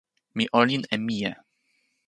[0.35, 1.33] mi olin e mije.